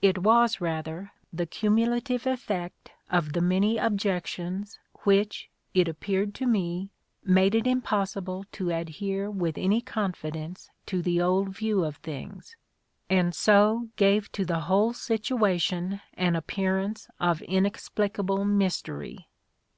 It 0.00 0.16
was 0.22 0.62
rather 0.62 1.12
the 1.30 1.44
cumulative 1.44 2.26
effect 2.26 2.90
of 3.10 3.34
the 3.34 3.42
many 3.42 3.76
objections 3.76 4.78
which, 5.02 5.50
it 5.74 5.86
appeared 5.88 6.34
to 6.36 6.46
me, 6.46 6.90
made 7.22 7.54
it 7.54 7.66
impossible 7.66 8.46
to 8.52 8.70
adhere 8.70 9.30
with 9.30 9.58
any 9.58 9.82
confidence 9.82 10.70
to 10.86 11.02
the 11.02 11.20
old 11.20 11.50
view 11.50 11.84
of 11.84 11.96
things, 11.96 12.56
and 13.10 13.34
so 13.34 13.90
gave 13.96 14.32
to 14.32 14.46
the 14.46 14.60
whole 14.60 14.94
situation 14.94 16.00
an 16.14 16.34
appearance 16.34 17.06
of 17.20 17.42
inexplicable 17.42 18.46
mystery. 18.46 19.28